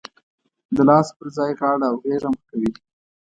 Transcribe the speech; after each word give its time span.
د 0.75 0.77
لاس 0.89 1.07
پر 1.17 1.27
ځای 1.37 1.51
غاړه 1.59 1.85
او 1.89 1.95
غېږ 2.03 2.21
هم 2.25 2.33
ورکوي. 2.37 2.71